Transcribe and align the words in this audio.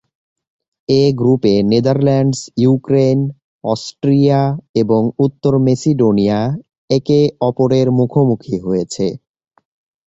এই 0.89 1.09
গ্রুপে 1.13 1.53
Netherlands, 1.71 2.39
Ukraine, 2.57 3.19
Austria 3.63 4.41
এবং 4.81 5.01
উত্তর 5.25 5.53
মেসিডোনিয়া 5.65 6.39
একে 6.89 7.19
অপরের 7.41 7.87
মুখোমুখি 7.99 8.55
হয়েছে। 8.65 9.05